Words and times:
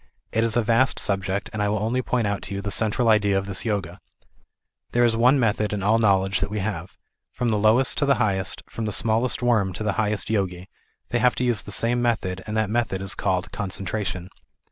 It 0.31 0.43
is 0.43 0.57
a 0.57 0.63
vast 0.63 0.97
subject, 0.97 1.51
and 1.53 1.61
I 1.61 1.69
will 1.69 1.77
only 1.77 2.01
point 2.01 2.25
out 2.25 2.41
to 2.41 2.55
you 2.55 2.61
.the 2.63 2.71
central 2.71 3.07
idea 3.07 3.37
of 3.37 3.45
this 3.45 3.65
Yoga. 3.65 3.99
There 4.93 5.05
is 5.05 5.15
one 5.15 5.39
method 5.39 5.73
in 5.73 5.83
all 5.83 5.99
knowledge 5.99 6.39
that 6.39 6.49
we 6.49 6.57
have. 6.57 6.97
From 7.31 7.49
the 7.49 7.59
lowest 7.59 7.99
to 7.99 8.07
the 8.07 8.15
highest, 8.15 8.63
from 8.67 8.85
the 8.85 8.91
smallest 8.93 9.43
worm 9.43 9.73
to 9.73 9.83
the 9.83 9.93
highest 10.01 10.31
Yogi, 10.31 10.67
they 11.09 11.19
have 11.19 11.35
to 11.35 11.43
use 11.43 11.61
the 11.61 11.71
same 11.71 12.01
method, 12.01 12.41
and 12.47 12.57
that 12.57 12.71
method 12.71 12.99
is 12.99 13.13
called 13.13 13.51
concentration. 13.51 14.29